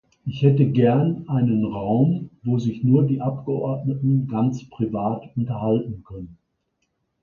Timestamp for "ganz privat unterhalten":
4.27-6.03